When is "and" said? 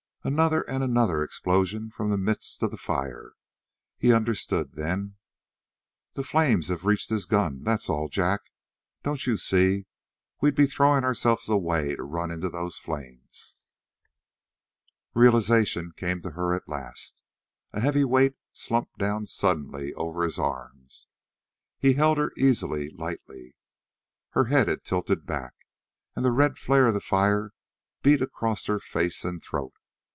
0.69-0.83, 26.15-26.23, 29.25-29.41